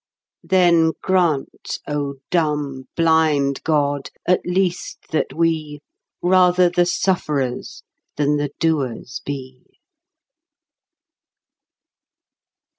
Then 0.41 0.93
grant, 1.03 1.77
O 1.87 2.15
dumb, 2.31 2.85
blind 2.95 3.61
god, 3.63 4.09
at 4.27 4.39
least 4.45 4.97
that 5.11 5.31
we 5.31 5.79
Rather 6.23 6.69
the 6.71 6.87
sufferers 6.87 7.83
than 8.15 8.37
the 8.37 8.49
doers 8.59 9.21
be. 9.23 9.61